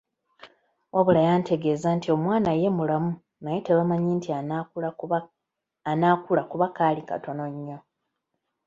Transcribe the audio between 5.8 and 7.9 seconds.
anaakula kuba kaali katono nnyo.